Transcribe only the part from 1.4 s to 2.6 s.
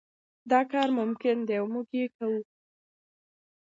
دی او موږ یې کوو.